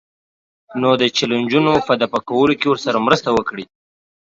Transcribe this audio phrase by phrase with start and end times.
[0.81, 3.65] نو د چیلنجونو په دفع کولو کې ورسره مرسته وکړئ.